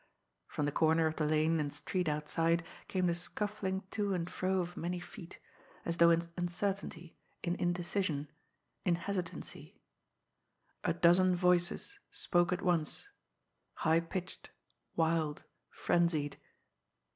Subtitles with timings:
[0.47, 4.57] From the corner of the lane and street outside came the scuffling to and fro
[4.59, 5.37] of many feet,
[5.85, 8.27] as though in uncertainty, in indecision,
[8.83, 9.79] in hesitancy.
[10.83, 13.09] A dozen voices spoke at once,
[13.85, 14.49] high pitched,
[14.95, 16.37] wild, frenzied.